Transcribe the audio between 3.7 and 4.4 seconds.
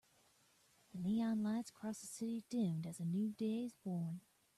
born.